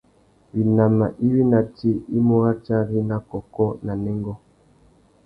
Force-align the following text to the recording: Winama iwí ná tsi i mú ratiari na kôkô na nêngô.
Winama 0.55 1.05
iwí 1.25 1.41
ná 1.51 1.59
tsi 1.75 1.91
i 2.17 2.19
mú 2.25 2.35
ratiari 2.43 2.97
na 3.09 3.17
kôkô 3.29 3.67
na 3.85 3.93
nêngô. 4.03 4.33